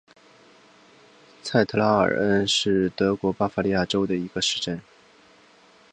[1.43, 4.81] 蔡特拉尔恩是德国巴伐利亚州的一个市镇。